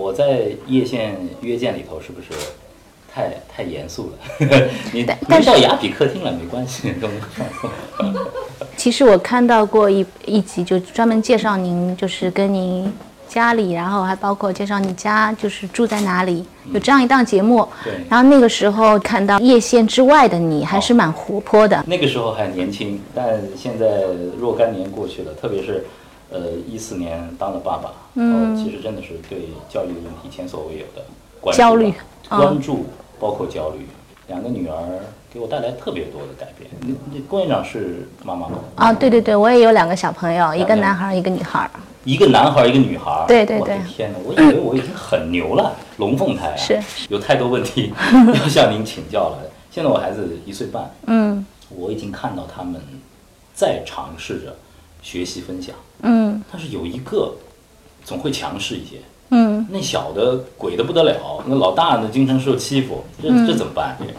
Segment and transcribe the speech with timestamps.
[0.00, 2.28] 我在叶县约见里头是不是
[3.12, 4.68] 太太严肃了？
[4.94, 7.70] 你但是到雅痞客厅了没关系，都能放松。
[8.76, 12.90] 其实我看到过一一集，就专门介绍您，就是跟您
[13.28, 17.68] 家里，然后还包括介绍你家就是住在哪里，有这样一档节目。
[17.84, 21.84] 对然后那个时候看到叶县之外的你，还是蛮活泼的。
[21.86, 24.04] 那个时候还年轻，但现在
[24.38, 25.84] 若干年过去了，特别是
[26.30, 31.02] 呃一四年当了爸爸，嗯，其实真的是对教育的问题前所未有的
[31.40, 31.92] 关注焦虑
[32.30, 32.86] 嗯关注
[33.18, 33.86] 包括焦虑，
[34.28, 34.76] 两个女儿
[35.32, 36.70] 给我带来特别多的改变。
[36.80, 38.58] 你你郭院长是妈妈吗？
[38.76, 41.70] 啊，对对对，我也有两个小朋友，一个男孩儿，一个女孩儿。
[42.04, 43.24] 一个男孩，一个女孩。
[43.28, 47.92] 对对对对对天哪，我以为我已经很牛了，龙凤胎啊，是有太多问题
[48.40, 49.38] 要向您请教了。
[49.70, 52.80] 现在我孩子一岁半，嗯我已经看到他们
[53.54, 54.56] 在尝试着
[55.02, 56.42] 学习分享，嗯。
[56.52, 57.34] 但是有一个
[58.04, 58.96] 总会强势一些，
[59.30, 63.46] 嗯，那小的鬼的不得了，那老大呢经常受欺负，这嗯。
[63.46, 63.96] 这怎么办？
[63.98, 64.12] 这个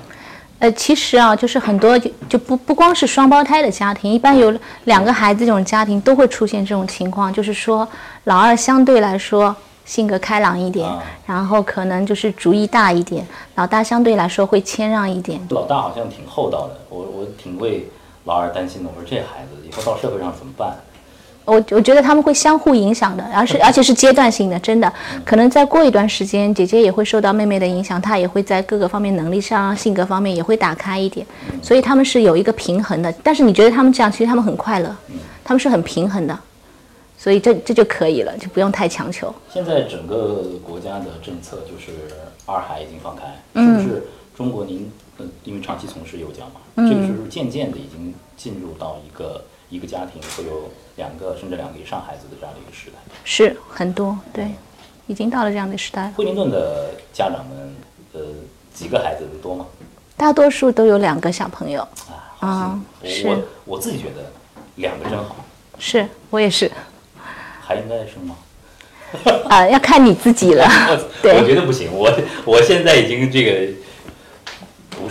[0.59, 7.87] 呃，其实啊，就是很多就就不不光是双胞胎的家庭，一般有两个孩子这种家庭都会出现这种情况，就是说
[8.25, 11.01] 老二相对来说性格开朗一点，啊。
[11.25, 15.41] 然后可能就是主意大一点，老大相对来说会谦让一点。
[15.49, 17.89] 老大好像挺厚道的，我我挺为
[18.25, 18.89] 老二担心的。
[18.89, 20.75] 我说这孩子以后到社会上怎么办？
[21.43, 24.91] 我我觉得他们会相互影响的，而是 而且是阶段性的，真的。
[25.25, 31.25] 可能再过一段时间，姐姐也会受到妹妹的影响，她也会在各个方面能力上、性格方面也会打开一点，
[31.63, 33.11] 所以他们是有一个平衡的。
[33.23, 34.95] 但是你觉得他们这样，其实他们很快乐，
[35.43, 36.39] 他们是很平衡的，
[37.17, 39.33] 所以这这就可以了，就不用太强求。
[39.51, 41.91] 现在整个国家的政策就是
[42.45, 43.23] 二孩已经放开，
[43.55, 44.03] 嗯是不是？
[44.37, 52.97] 中国您呃，因为长期从事幼教嘛，嗯这个时候渐渐的已经进入到一个一个家庭会有两个甚至两个以上孩子的这样的一个时代？
[53.23, 54.47] 是很多，对，
[55.07, 56.13] 已经到了这样的时代了。
[56.15, 57.75] 惠灵顿的家长们，
[58.13, 58.21] 呃，
[58.73, 59.65] 几个孩子的多吗？
[60.17, 64.31] 大多数都有两个小朋友，啊，好啊是我我我自己觉得
[64.75, 65.35] 两个真好，
[65.79, 66.71] 是我也是，
[67.59, 68.35] 还应该生吗？
[69.49, 70.65] 啊、要看你自己了。
[71.21, 72.09] 对我觉得不行，我
[72.45, 73.90] 我现在已经这个不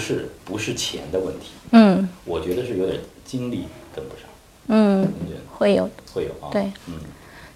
[0.00, 2.08] 是不是钱的问题，嗯。
[2.24, 4.24] 我觉得是有点精力跟不上，
[4.68, 5.12] 嗯，
[5.52, 5.88] 会有。
[6.12, 6.50] 会有啊？
[6.50, 6.94] 对，嗯，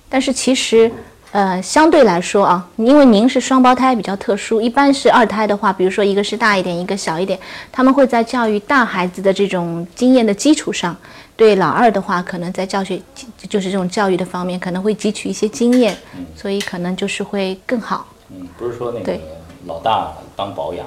[0.09, 0.89] 但是其实，
[1.33, 7.37] 呃，相对来说啊，因为您是双胞胎比较特殊，一般是二胎的话，比如说一个是大一点，一个小一点，
[7.73, 10.97] 他们会在教育大孩子的这种经验的基础上，
[11.35, 13.01] 对老二的话，可能在教学
[13.49, 15.97] 就是这种教育的方面，可能会汲取一些经验，
[16.37, 18.07] 所以可能就是会更好。
[18.31, 19.19] 嗯，不是说那个
[19.67, 20.87] 老大当保养，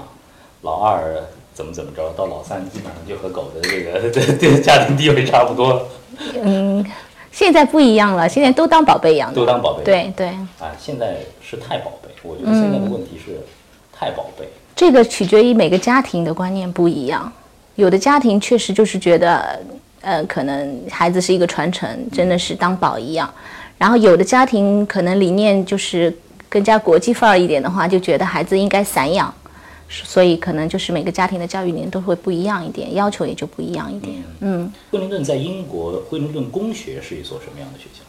[0.61, 1.21] 老二
[1.57, 5.87] 怎么怎么着，到老三基本上就和狗的这个 这这家庭地位差不多了，
[6.43, 6.85] 嗯，
[7.31, 9.33] 现在不一样了，现在都当宝贝养。
[9.33, 9.83] 都当宝贝。
[9.83, 10.27] 对对，
[10.59, 13.41] 啊，现在是太宝贝，我觉得现在的问题是
[13.91, 14.47] 太宝贝。
[14.75, 17.33] 这个取决于每个家庭的观念不一样，
[17.73, 19.59] 有的家庭确实就是觉得，
[20.01, 23.27] 呃，可能孩子是一个传承，真的是当宝一样。
[23.79, 26.15] 然后有的家庭可能理念就是
[26.47, 29.33] 更加国际范儿一点的话，就觉得孩子应该散养，
[29.89, 34.23] 所以可能就是每个家庭的教育理念都会不一样一点，要求也就不一样一点。
[34.41, 38.03] 嗯，惠灵顿在英国，惠灵顿公学是一所什么样的学校？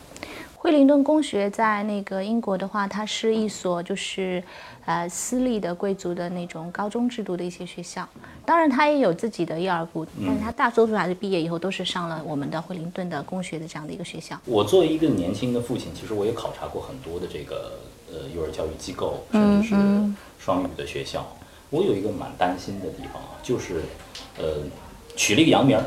[0.56, 4.42] 惠灵顿公学在那个英国的话，它是一所就是
[4.86, 8.06] 呃私立的贵族的那种高中制度的一些学校。
[8.44, 14.36] 当然，它也有自己的幼儿部，但是它大多数孩子毕业以后都是上了我们的惠灵顿的公学的这样的一个学校。
[14.46, 17.78] 我作为一个年轻的父亲，其实我也考察过很多的这个
[18.10, 19.76] 呃幼儿教育机构，甚至是
[20.40, 21.24] 双语的学校。
[21.70, 23.82] 我有一个蛮担心的地方啊，就是
[24.38, 24.62] 呃
[25.16, 25.84] 取了一个洋名儿，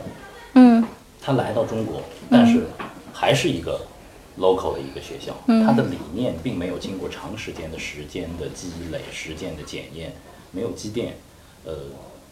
[0.56, 0.84] 嗯
[1.22, 2.64] 他来到中国，但是
[3.14, 3.80] 还是一个
[4.40, 5.34] local 的一个学校，
[5.66, 10.14] 他的理念并没有经过长时间的时间的积累、实践的检验，
[10.52, 11.16] 没有积淀，
[11.66, 11.74] 呃，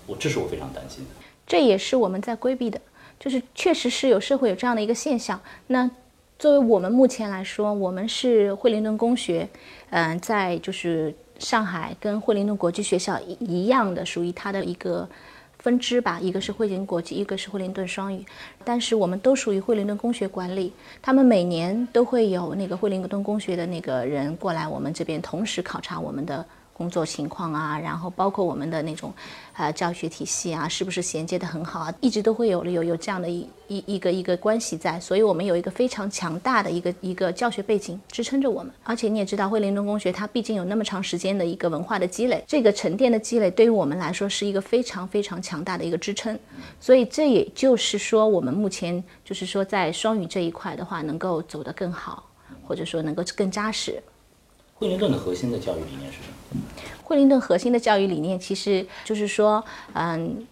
[0.08, 1.10] 我这是我非常担心的。
[1.46, 2.80] 这也是我们在规避的，
[3.20, 5.40] 就是确实是有社会有这样的一个现象。
[5.68, 5.90] 那
[6.38, 9.48] 作为我们目前来说，我们是惠灵顿公学，
[9.90, 15.10] 嗯、在就是上海跟惠灵顿国际学校一一样的，属于它的一个
[15.58, 18.24] 分支吧，一个是惠灵国际，一个是惠灵顿双语，
[18.64, 20.72] 但是我们都属于惠灵顿公学管理，
[21.02, 26.46] 他们每年都会有那个惠灵顿公学的那个人过来我们这边，同时考察我们的。
[26.80, 29.14] 工作情况啊，然后包括我们的那种，
[29.52, 38.72] 呃，教学体系啊，是不是衔接的很好啊，一直都会有有有这样的一一一个一个关系在，所以我们有一个非常强大的一个一个教学背景支撑着我们。
[38.86, 46.40] 而且你也知道，惠灵顿公学它毕竟有那么长时间的一个文化的积累，这个沉淀的积累对于我们来说是一个非常非常强大的一个支撑。
[46.80, 52.24] 所以这也就是说，我们目前就是说在双语这一块的话，能够走得更好，
[52.66, 54.02] 或者说能够更扎实。
[54.80, 56.62] 惠灵顿的核心的教育理念是什么？
[57.04, 59.62] 惠灵顿核心的教育理念其实就是说，
[59.94, 60.48] 嗯，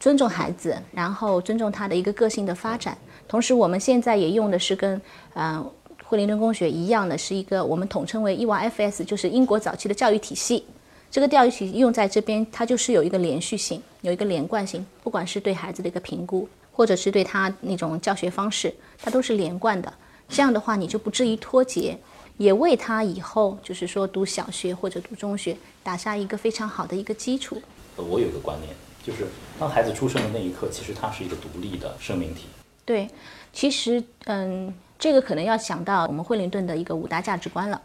[0.00, 2.96] 尊重孩子，然后尊重他的一个个性的发展。
[3.28, 4.98] 同时，我们现在也用的是跟
[5.34, 5.70] 嗯
[6.04, 10.64] 惠灵顿公学一样的，是一个我们统称为 EYFS，就是英国早期的教育体系。
[11.10, 18.72] 这个教育体系用在这边，它就是有一个连续性，有一个连贯性，不管是对孩子的一个评估，或者是对他那种教学方式，
[19.02, 19.92] 它都是连贯的。
[20.28, 21.96] 这样的话，你就不至于脱节，
[22.36, 27.60] 也为他以后就是说读小学或者读中学打下一个非常好的一个基础。
[27.96, 29.26] 呃我有一个观念，就是
[29.58, 32.46] 当孩子出生的那一刻，其实他是一个独立的生命体。
[32.84, 33.08] 对，
[33.52, 37.80] 其实嗯，这个可能要想到我们惠灵顿的一个五大价值观了。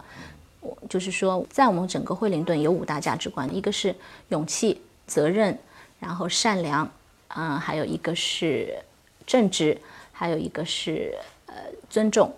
[0.59, 3.95] 我就是说，在我们整个惠灵顿有五大价值观，一个是
[4.29, 5.57] 勇气、责任，
[5.99, 6.87] 然后善良，
[7.29, 8.77] 嗯、还有一个是
[9.25, 9.79] 正直，
[10.11, 11.17] 还有一个是
[11.47, 11.55] 呃
[11.89, 12.31] 尊重。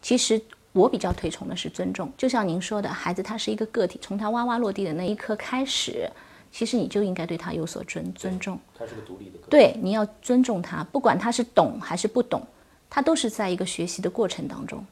[0.00, 0.40] 其实
[0.72, 6.08] 我比较推崇的是尊重，就像您说的，孩子他是一个个体，从他哇哇落地的那一刻开始，
[6.52, 8.58] 其实你就应该对他有所尊尊重。
[8.78, 9.50] 他是个独立的个体。
[9.50, 12.46] 对，你要尊重他，不管他是懂还是不懂，
[12.88, 14.84] 他都是在一个学习的过程当中。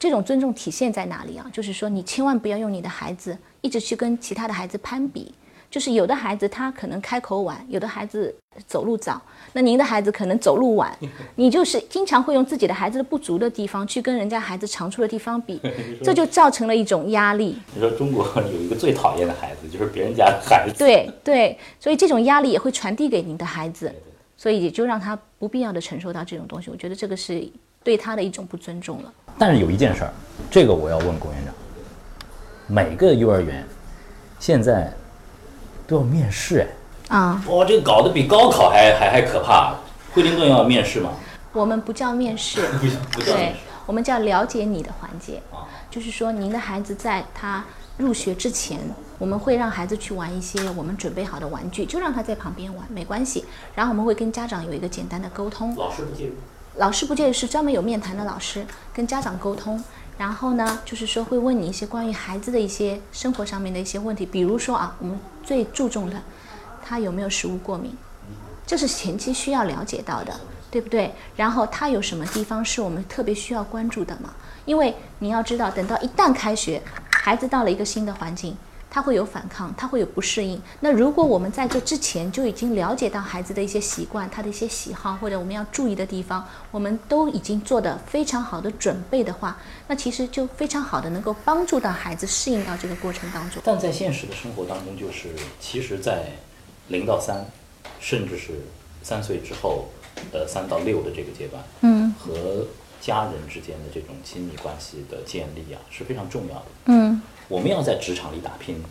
[0.00, 1.48] 这种尊重体现在哪里啊？
[1.52, 5.32] 就是说，你千万不要用你的孩子一直去跟其他的孩子攀比。
[5.74, 8.32] 就是有的孩子他可能开口晚，有的孩子
[8.64, 9.20] 走路早，
[9.52, 10.96] 那您的孩子可能走路晚，
[11.34, 15.60] 你就是经常会用自己的孩子的不足的地方去跟人家孩子长处的地方比，
[16.00, 17.58] 这就造成了一种压力。
[17.74, 20.78] 你说中国 有一个最讨厌的孩子，就是别人家的孩子。
[20.78, 23.92] 对对，所以这种压力也会传递给您的孩子，
[24.36, 26.70] 所以也就让他不必要的承受到这种东西。
[26.70, 27.44] 我觉得这个是
[27.82, 29.12] 对他的一种不尊重了。
[29.40, 30.12] 但是有一件事儿，
[30.52, 31.52] 这个我要问龚院长，
[32.68, 33.66] 每个幼儿园
[34.38, 34.92] 现在
[35.86, 36.66] 都要面试
[37.08, 39.74] 哎，啊、哇，这个搞得比高考还还还可怕。
[40.12, 41.10] 惠灵顿要面试吗？
[41.52, 47.64] 我们不叫面试， 不不叫面对。，我们叫了解你的环节啊，就是说您的孩子在他
[47.98, 48.78] 入学之前，
[49.18, 53.44] 我们会让孩子去玩一些我们准备好的玩具，就让他在旁边玩，没关系。
[53.74, 56.34] 然后我们会跟家长有一个简单的沟通，老师不介入。
[56.76, 59.80] 老师不介意是专门有面谈的老师跟家长沟通，
[60.16, 66.22] 然后呢，就是说会问你一些关于孩子的一些生活上面的一些问题，比如说啊，我们最注重的，
[66.84, 67.96] 他有没有食物过敏，
[68.66, 70.38] 这是前期需要了解到的，
[70.70, 71.12] 对不对？
[71.34, 74.32] 然后他有什么地方是我们特别需要关注的吗？
[74.64, 76.80] 因为你要知道，等到一旦开学，
[77.10, 78.56] 孩子到了一个新的环境，
[78.94, 80.62] 他会有反抗，他会有不适应。
[80.78, 89.58] 那如果我们在这之前就已经了解到孩子的一些习惯、他的一些喜好，或者我们要注意的地方，我们都已经做的非常好的准备的话，
[89.88, 93.60] 那其实就非常好的能够帮助到孩子适应到这个过程当中。
[93.64, 96.26] 但在现实的生活当中，就是其实，在
[96.86, 97.44] 零到三，
[97.98, 98.60] 甚至是
[99.02, 99.88] 三岁之后，
[100.32, 102.64] 呃，三到六的这个阶段，嗯和
[103.00, 106.66] 家人之间的这种亲密关系的建立啊，是非常重要的。
[106.84, 108.82] 嗯我们要在职场里打拼，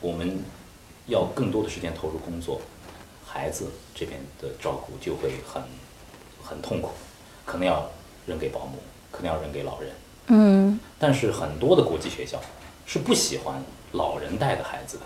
[0.00, 0.38] 我们
[1.06, 2.60] 要更多的时间投入工作，
[3.26, 5.62] 孩子这边的照顾就会很
[6.42, 6.90] 很痛苦，
[7.44, 7.90] 可能要
[8.26, 8.78] 扔给保姆，
[9.10, 9.90] 可能要扔给老人。
[10.28, 12.40] 嗯但是很多的国际学校
[12.86, 15.02] 是不喜欢老人带的孩子的，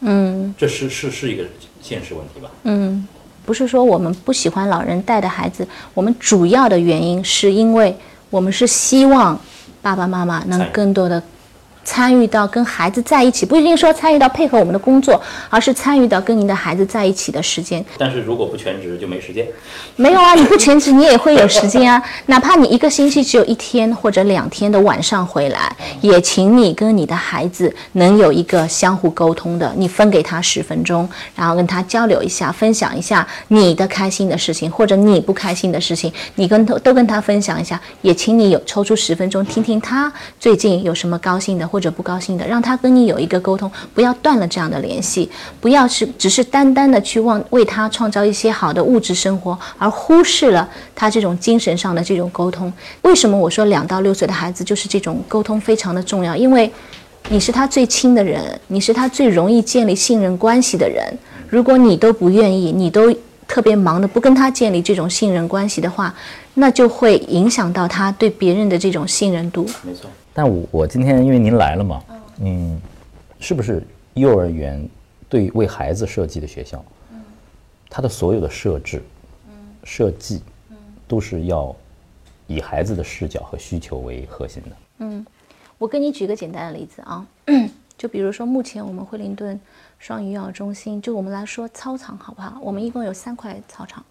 [0.00, 1.44] 嗯这是是是一个
[1.80, 2.50] 现实问题吧？
[2.64, 3.08] 嗯，
[3.46, 7.96] 不是说我们不喜欢老人带的孩子，我们主要的原因是因为
[8.28, 9.40] 我们是希望
[9.80, 11.22] 爸爸妈妈能更多的
[11.88, 15.18] 参与到跟孩子在一起，不一定说参与到配合我们的工作，
[15.48, 17.82] 而是参与到跟您的孩子在一起的时间。
[17.96, 19.46] 但是如果不全职就没时间。
[19.96, 45.30] 没有啊，你不全职你也会有时间啊，哪怕你一个星期只有一天或者两天的晚上回来，也请你跟你的孩子能有一个相互沟通的，你分给他十分钟，然后跟他交流一下，分享一下你的开心的事情或者你不开心的事情，你跟都都跟他分享一下，也请你有抽出十分钟听听他最近有什么高兴的或或者不高兴的，让他跟你有一个沟通，不要断了这样的联系，
[45.60, 52.72] 不要是只是单单的去望为他创造一些好的物质生活，而忽视了他这种精神上的这种沟通。
[53.02, 56.34] 为什么我说两到六岁的孩子就是这种沟通非常的重要？
[56.34, 56.68] 因为
[57.28, 61.06] 你是他最亲的人，你是他最容易建立信任关系的人。
[61.48, 63.14] 如果你都不愿意，你都
[63.46, 66.12] 特别忙的不跟他建立这种信任关系的话，
[66.54, 69.64] 那就会影响到他对别人的这种信任度。
[69.84, 70.10] 没错。
[70.38, 72.00] 但我我今天因为您来了嘛，
[72.42, 72.80] 嗯，
[73.40, 73.82] 是不是
[74.14, 74.88] 幼儿园
[75.28, 76.80] 对为孩子设计的学校，
[77.90, 79.02] 它的所有的设置、
[79.82, 80.40] 设计，
[81.08, 81.74] 都是要
[82.46, 84.76] 以孩子的视角和需求为核心的。
[84.98, 85.26] 嗯
[85.76, 87.26] 我给你举个简单的例子啊，
[87.98, 89.58] 就比如说目前我们惠灵顿
[89.98, 92.60] 双语幼儿中心，就我们来说操场好不好？
[92.62, 94.04] 我们一共有三块操场，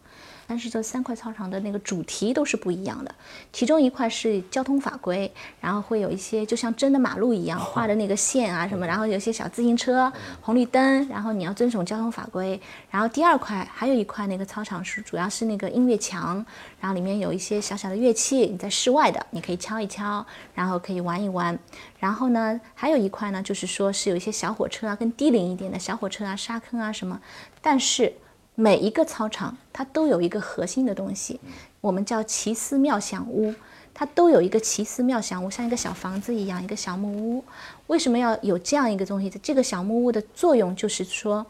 [0.48, 3.14] 但是这三块操场的那个主题都是不一样的，
[3.52, 12.60] 其中一块是交通法规，然后会有一些就像真的马路一样画的那个线啊什么，然后有些小自行车、红绿灯，然后你要遵守交通法规。
[12.90, 16.46] 然后第二块还有一块那个操场是主要是那个音乐墙，
[16.80, 20.26] 然后里面有一些小小的乐器，你在室外的你可以敲一敲，
[20.56, 21.60] 然后可以玩一玩。
[22.00, 27.20] 然后呢，还有一块呢，就是说是有一些小火车啊，更低龄一点的小火车啊、沙坑啊什么，
[27.62, 28.14] 但是。
[28.60, 31.40] 每一个操场，它都有一个核心的东西，
[31.80, 33.54] 我们叫奇思妙想屋，
[33.94, 37.44] 它都有一个奇思妙想屋，像一个小房子一样，一个小木屋。
[37.86, 39.30] 为什么要有这样一个东西？
[39.44, 41.46] 这个小木屋的作用就是说，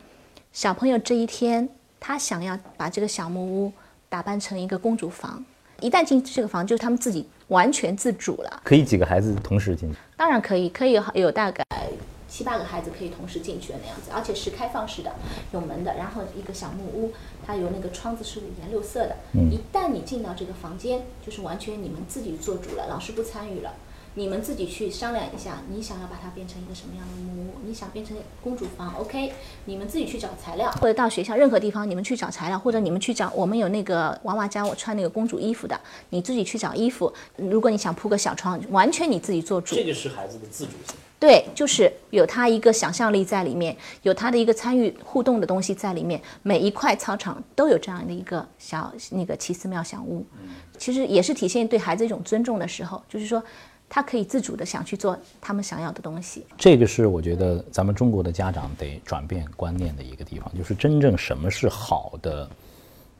[0.52, 3.72] 小朋友这一天他想要把这个小木屋
[4.10, 5.46] 打扮成一个公主房，
[5.80, 8.62] 一旦进这个房，就是他们自己完全自主了。
[8.66, 9.98] 可以几个孩子同时进去？
[10.18, 11.64] 当然可以，可以有大概。
[12.38, 15.12] 七八个孩子可以同时进去的那样子，而且是开放式的，
[15.52, 15.96] 有门的。
[15.96, 17.12] 然后一个小木屋，
[17.44, 19.16] 它有那个窗子是五颜六色的。
[19.34, 23.74] 一旦你进到这个房间，就是完全你们自己做主了，老师不参与了。
[24.18, 27.54] 你们自己去商量一下，你想要把它变成一个什么样的木屋？
[27.64, 29.32] 你想变成公主房？OK，
[29.66, 37.14] 你们自己去找材料，或者到学校任何地方，你们去找材料，或者你们去找我们有那个娃娃家，我穿那个公主衣服的，你自己去找衣服。
[37.36, 39.76] 如果你想铺个小床，完全你自己做主。
[39.76, 40.96] 这个是孩子的自主性。
[41.20, 46.20] 对，就是有他一个想象力在里面，有他的一个参与互动的东西在里面。
[46.42, 50.26] 每一块操场都有这样的一个小那个奇思妙想屋，
[50.80, 53.44] 其实也是体现对孩子一种尊重的时候，就是说
[53.90, 56.46] 他可以自主的想去做他们想要的东西。
[56.58, 62.50] 这个是我觉得咱们中国的家长得转变观念的一个地方，就是真正什么是好的，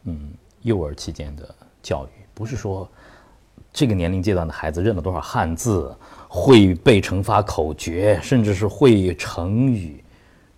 [0.04, 0.32] 嗯，
[0.62, 2.90] 幼儿期间的教育，不是说
[3.72, 5.96] 这个年龄阶段的孩子认了多少汉字。
[6.30, 10.04] 会背乘法口诀，甚至是会成语，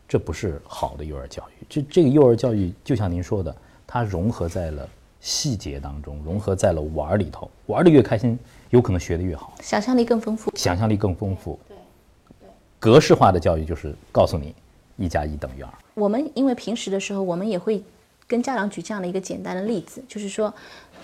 [0.07, 1.63] 这不是好的幼儿教育。
[1.69, 4.89] 这这个幼儿教育就像您说的，它融合在了
[5.21, 7.49] 细节当中，融合在了玩儿里头。
[7.67, 8.37] 玩儿的越开心，
[8.69, 10.51] 有可能学得越好，想象力更丰富。
[10.55, 11.59] 想象力更丰富。
[11.67, 11.77] 对
[12.39, 12.49] 对。
[12.79, 14.55] 格式化的教育就是告诉你，
[14.97, 15.69] 一加一等于二。
[15.93, 17.83] 我们因为平时的时候，我们也会
[18.27, 20.53] 跟家长举这样的一个简单的例子，就是说，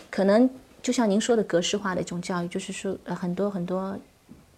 [0.10, 0.50] 可能
[0.82, 3.98] 就像您说的格式化的一种教育，就是说，呃，很多很多。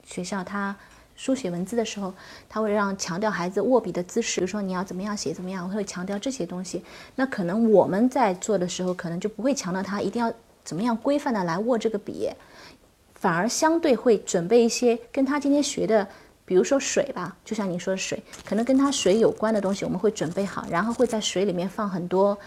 [0.06, 0.74] 学校他
[1.18, 2.14] 书写文字的时候，
[2.48, 6.82] 他会让强调孩子握笔的姿势，比如说你要怎么样写怎么样，会强调这些东西。
[7.16, 10.32] 那可能我们在做的时候，可能就不会强调他一定要
[10.64, 12.30] 怎么样规范的来握这个笔，
[13.20, 16.08] 反而相对会准备一些跟他今天学的，
[16.46, 22.38] 比如说水吧，就像你说的水，可能跟他水有关的东西，我们会准备好，然后会在水里面放很多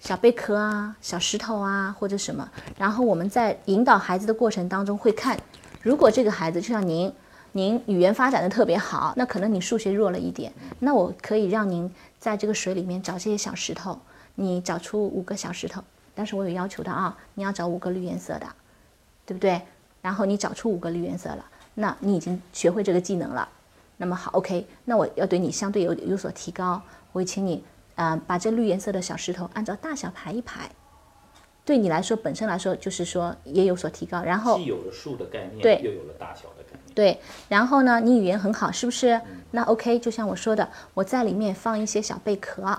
[0.00, 5.38] 小贝壳啊、小石头啊或者什么，然后我们在引导孩子的过程当中会看。
[5.82, 7.12] 如果这个孩子就像您，
[7.52, 11.88] 您语言发展的特别好，那可能你数学弱了一点，那我可以让您
[12.18, 14.00] 在这个水里面找这些小石头，
[14.34, 18.46] 你找出五个小石头，但是我有要求的啊，你要找五个绿颜色的，
[19.26, 19.60] 对不对？
[20.04, 21.42] 然后你找出五个绿颜色了，
[21.72, 23.48] 那你已经学会这个技能了。
[23.96, 26.82] 那么好，OK，那我要对你相对有有所提高，
[27.12, 30.70] 我会请你，呃，把这绿颜色的小石头按照大小排一排。
[31.64, 37.18] 对你来说，本身来说就是说也有所提高，然后既有了数的概念，对，又有了大小的概念，对。
[37.48, 39.18] 然后呢，你语言很好，是不是？
[39.52, 42.78] 那 OK，就像我说的，我在里面放一些小贝壳，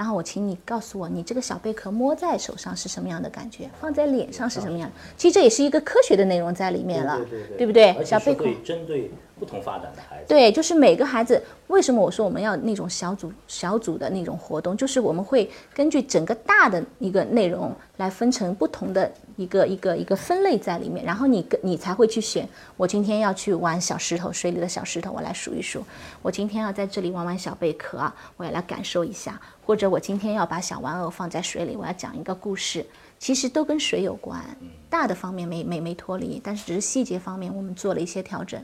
[0.00, 4.90] 然后我请你告诉我，你这个小贝壳摸在手上是什么样的感觉，放在脸上是什么样？
[5.14, 7.20] 其实这也是一个科学的内容在里面了，
[7.58, 8.02] 对不对？
[8.02, 9.10] 小贝壳针对。
[9.40, 11.42] 不同发展的孩子，对，就是每个孩子。
[11.68, 14.76] 为什么我说我们要那种小组小组的那种活动？
[14.76, 22.46] 就是我们会根据整个大的一个内容来分成不同的一个一个一个分类在里面，然后你跟你才会去选。
[22.76, 25.82] 我今天要去玩小石头，水里的小石头，我来数一数。
[26.20, 29.40] 我今天要在这里玩玩小贝壳，我要来感受一下。
[29.64, 32.84] 或者我今天要把小玩偶放在水里，我要讲一个故事。
[33.20, 34.42] 其实都跟水有关，
[34.88, 38.60] 大的方面没没没脱离，但是只是细节方面我们做了一些调整。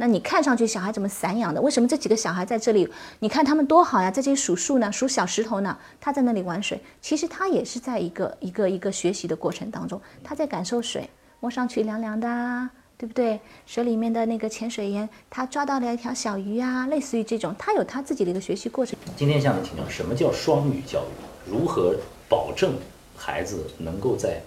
[0.00, 1.60] 那你看上去小孩怎么散养的？
[1.60, 2.88] 为什么这几个小孩在这里？
[3.18, 5.76] 你看他们多好呀，在这里数数呢，数小石头呢。
[6.00, 11.06] 他在那里玩水，其实他也是在一个一个一个学习的过程当中，他在感受水，
[11.40, 13.38] 摸上去凉凉的，对不对？
[13.66, 18.98] 水里面的那个潜水员，他抓到了一条小鱼啊，类似于这种，他有他自己的一个学习过程。
[19.18, 21.50] 今天向你请教，什么叫双语教育？
[21.52, 21.94] 如何
[22.26, 22.72] 保证
[23.14, 24.40] 孩子能够在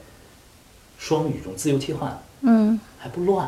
[0.98, 2.20] 双语中自由切换？
[2.42, 3.48] 嗯，还不乱。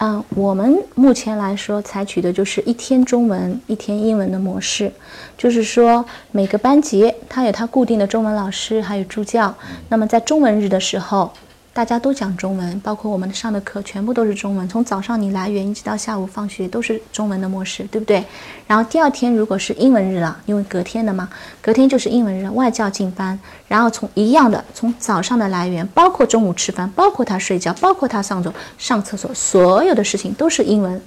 [0.00, 4.92] 嗯，我们目前来说采取的就是一天中文一天英文的模式，
[5.36, 9.52] 就是说每个班级它有它固定的中文老师还有助教。
[9.88, 11.32] 那么在中文日的时候，
[11.78, 18.24] 大家都讲中文，包括我们上的课全部都是中文，从早上你来源一直到下午放学都是中文的模式，对不对？
[18.66, 21.28] 然后第二天如果是英文日了，因为隔天的嘛，
[21.62, 31.00] 隔天就是英文日，外教进班，然后从一样的从早上的来源，包括中午吃饭，包括他睡觉，包括他上厕上厕所，所有的事情都是英文。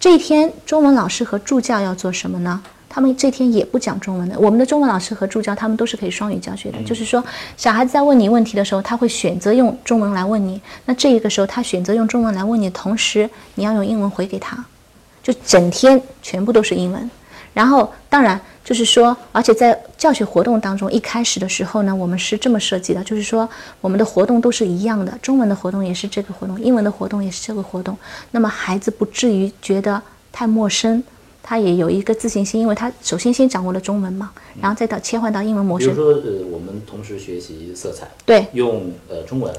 [0.00, 2.60] 这一天中文老师和助教要做什么呢？
[2.94, 4.38] 他们这天也不讲中文的。
[4.38, 6.76] 我们的中文老师和助教，他们都是可以双语教学的。
[6.82, 7.24] 就是说，
[7.56, 10.60] 小孩子在问你问题的时候，他会选择用中文来问你。
[10.84, 14.62] 那这一个时候，他选择用中文来问你同时，你要用英文回给他，
[15.22, 17.10] 就整天全部都是英文。
[17.54, 23.48] 然后，当然就是说，而且在教学活动当中，一开始的时候呢，我们是这么设计的，就是说，
[23.80, 27.96] 我们的活动都是一样的，中文的活动也是这个活动，英文的活动也是这个活动。
[28.32, 31.02] 那么孩子不至于觉得太陌生。
[31.42, 35.88] 他也有一个自信心，因为他首先先掌握了中文嘛，然后再到切换到英文模式。
[35.88, 39.52] 比如说，呃，我们同时学习色彩，对，用呃中文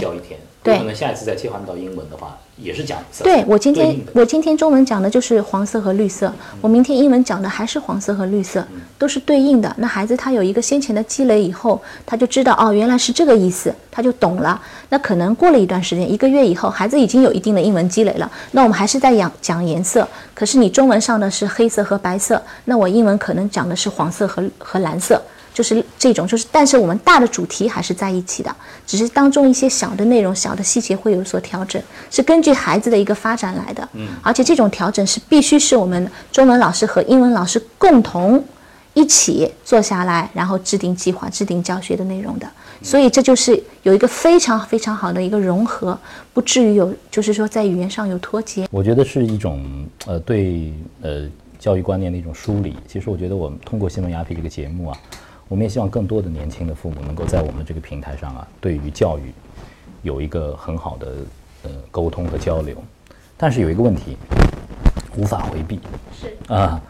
[0.00, 3.24] 教一天，对，可能下一次再切换到英文的话，也是讲色。
[3.24, 8.62] 对我今天我今天中文讲的就是黄色和绿色，我明天英文讲的还是黄色和绿色，
[8.98, 9.74] 都是对应的。
[9.78, 14.60] 那孩子他有一个先前的积累以后，他就知道哦，原来是这个意思，他就懂了。
[14.90, 18.30] 那可能过了一段时间，一个月以后，孩子已经有一定的英文积累了。
[18.50, 25.18] 那我们还是在讲讲颜色，可是你中文上的是黑色和白色，那我英文可能讲的是黄色和和蓝色，
[25.60, 28.50] 就是这种，就是但是我们大的主题还是在一起的，
[28.86, 33.86] 只是当中一些小的内容、小的细节会有所调整，是根据孩子的一个发展来的。
[33.92, 38.42] 嗯，而且这种调整是必须是我们中文老师和英文老师共同
[38.94, 42.46] 一起坐下来，然后制定计划、制定教学的内容的。
[42.80, 45.98] 所以这就是有一个非常非常好的一个融合，
[46.32, 48.66] 不至于有就是说在语言上有脱节。
[48.70, 49.62] 我觉得是一种
[50.06, 52.78] 呃对呃教育观念的一种梳理。
[52.88, 54.98] 其实我觉得我们通过新闻雅痞这个节目啊，
[55.50, 59.34] 我们也希望更多的年轻的父母能够在我们这个平台上啊，对于教育
[60.02, 61.08] 有一个很好的
[61.64, 62.76] 呃沟通和交流。
[63.36, 64.16] 但是有一个问题
[65.16, 65.80] 无法回避，
[66.12, 66.80] 是啊，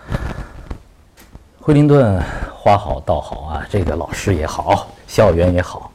[1.59, 2.21] 惠灵顿
[2.55, 4.91] 花好道好啊，这个老师也好。
[5.07, 5.91] 校园也好，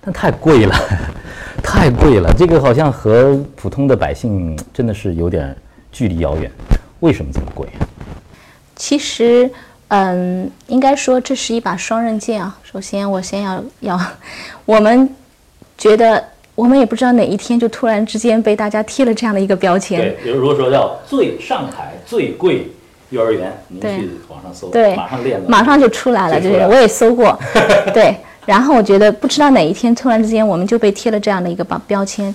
[0.00, 0.74] 但太贵了，
[1.64, 2.32] 太贵了。
[2.32, 5.54] 这个好像和普通的百姓真的是有点
[5.90, 6.48] 距离遥远。
[7.00, 7.68] 为什么这么贵？
[8.76, 9.50] 其实，
[9.94, 12.58] 嗯，应该说这是一把双刃剑啊。
[12.64, 14.00] 首先，我先要要，
[14.66, 15.08] 我们
[15.78, 16.22] 觉得
[16.56, 20.00] 我们也不知道哪一天就突然之间被大家贴了这样的一个标签。
[20.00, 22.72] 对，比如说说叫最上海最贵
[23.10, 26.40] 幼儿园，您去网上搜，对，马上练了，马上就出来了。
[26.40, 27.38] 就是我也搜过，
[27.94, 28.16] 对。
[28.46, 32.34] 然后我觉得，不知道哪一天突然之间我们就被贴了这样的一个标标签，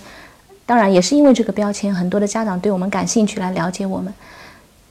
[0.66, 4.12] 当然也是因为这个标签，很多的家长对我们感兴趣来了解我们，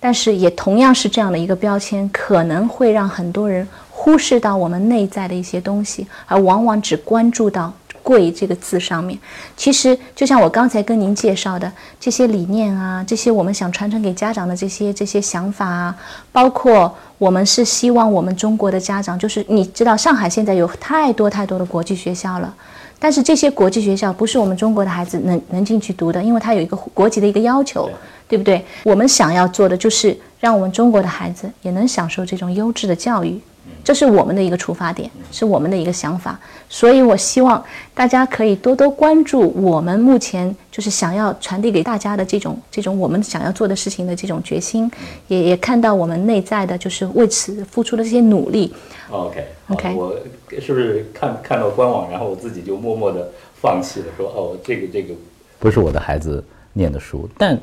[0.00, 7.72] 但是也同样是这样的一个标签，可能会让很多人忽视到我们内在的一些东西，而往往只关注到。
[8.00, 9.18] 贵这个字上面，
[9.54, 15.94] 其实就像我刚才跟您介绍的这些理念啊，这些我们想传承给家长的这些这些想法啊，
[16.32, 22.54] 包括我们是希望我们中国的家长，就是你知道上海现在有太多太多的国际学校了，
[22.98, 27.90] 但是这些国际学校不是我们中国的孩子能能进去读的，因为它有一个国籍的一个要求，
[28.28, 28.62] 对不对？
[28.84, 33.40] 我们想要做的就是让我们中国的孩子也能享受这种优质的教育。
[33.84, 36.38] 这是我们的一个出发点，是我们的一个想法，
[36.68, 37.62] 所以我希望
[37.94, 44.90] 大家可以多多关注我们目前就是想要传递给大家的这种这种我们想要做的事情的这种决心，
[45.28, 48.74] 也也看到我们内在的就是为此付出的这些努力。
[49.10, 50.14] OK，OK，我
[50.60, 53.26] 是不是看看到官网，然后我自己就默默的
[53.60, 55.14] 放弃了，说哦，这个这个
[55.58, 57.28] 不是我的孩子念的书。
[57.38, 57.58] 但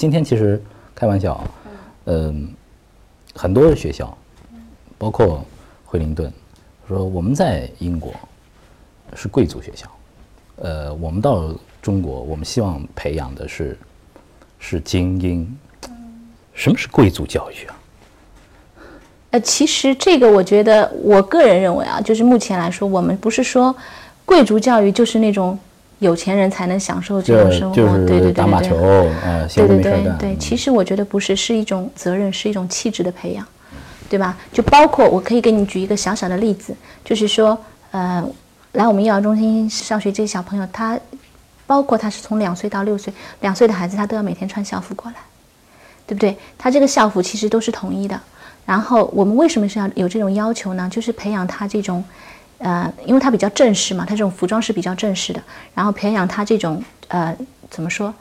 [0.00, 0.58] 今天其实
[0.94, 1.44] 开玩笑，
[2.06, 2.48] 嗯，
[3.34, 4.16] 很多的学校，
[4.96, 5.44] 包括。
[5.84, 6.32] 惠灵顿
[6.86, 8.14] 说：“我们在英国
[9.16, 9.90] 是贵族学校，
[10.54, 13.76] 呃，我们到中国，我们希望培养的是
[14.60, 15.58] 是精英。
[16.54, 17.74] 什么是贵族教育啊？
[19.32, 23.74] 呃，其实这个我觉得，我个人认为啊，就是目前来说，我们不是说
[24.24, 25.58] 贵族教育就是那种
[26.00, 28.76] 有钱人才能享受这种生活，对对对，打马球
[29.24, 30.36] 啊，对对对对。
[30.36, 33.46] 其实我觉得不是，是一种责任，是一种气质的培养。”
[34.10, 34.36] 对吧？
[34.52, 37.56] 就包括我可以给你举一个小小的例子，就是说，
[37.92, 38.20] 呃，
[38.72, 40.98] 来我们幼儿中心上学这些小朋友，他
[41.64, 45.18] 包括他是从两岁到六岁，两岁的孩子他都要每天穿校服过来，
[46.08, 46.36] 对不对？
[46.58, 48.20] 他这个校服其实都是统一的。
[48.66, 50.88] 然后我们为什么是要有这种要求呢？
[50.90, 52.02] 就是培养他这种，
[52.60, 55.42] 呃，因为他比较正式嘛，他这种服装是比较正式的，
[55.74, 57.36] 然后培养他这种，呃，
[57.68, 58.14] 怎么说？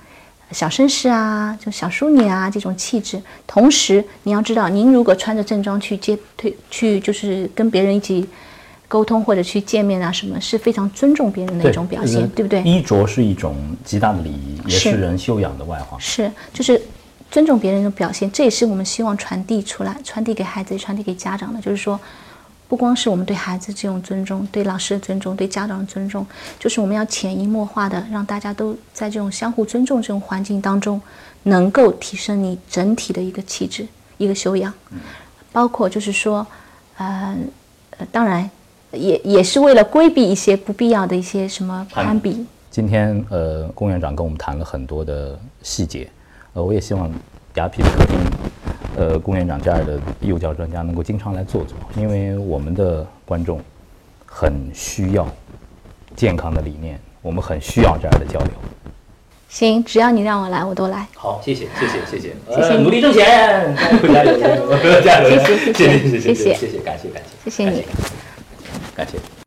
[0.52, 3.22] 小绅士啊，就小淑女啊，这种气质。
[3.46, 8.28] 同时，你要知道，您如果穿着正装去接推去，就是跟别人一起
[8.88, 12.64] 沟通或者去见面啊什么，是非常尊重别人的一种表现，对不对？
[12.64, 15.96] 衣着是一种极大的礼仪，也是是人修养的外化。
[16.00, 16.82] 是，就是
[17.30, 21.62] 尊重别人的表现，这也是我们希望传递出来、传递给孩子、传递给家长的。
[21.62, 22.00] 就是说，
[22.70, 26.26] 不光是我们对孩子这种尊重、对老师的尊重、对家长的尊重，
[26.60, 31.02] 就是我们要潜移默化的让大家都在这种相互尊重这种环境当中，
[31.44, 33.88] 能够提升你整体的一个气质、
[34.20, 34.72] 一个修养，
[35.52, 36.46] 包括就是说，
[36.98, 37.36] 呃，
[37.98, 38.48] 呃当然
[38.92, 42.46] 也也是为了规避一些不必要的一些什么攀比。
[42.70, 46.08] 今天呃，龚院长跟我们谈了很多的细节，
[46.54, 47.12] 呃，我也希望
[47.56, 48.16] 雅痞的客厅，
[49.00, 53.62] 呃，龚院长这样的幼教专家能够经常来做做，因为我们的观众
[54.26, 55.26] 很需要
[56.18, 58.50] 健康的理念，我们很需要这样的交流。
[59.48, 61.08] 行，只要你让我来，我都来。
[61.16, 63.26] 好，谢谢，谢谢，谢谢，谢谢呃努力挣钱，
[64.14, 66.20] 加油，加油，加油，加油，谢谢谢谢。
[66.20, 67.82] 谢谢，谢谢，谢谢谢谢，感谢，感谢，谢谢你。
[67.82, 67.94] 感谢，
[68.98, 69.39] 感谢。